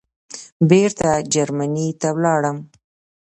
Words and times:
بېرته 0.69 1.09
جرمني 1.33 1.87
ته 2.01 2.07
ولاړم. 2.15 2.57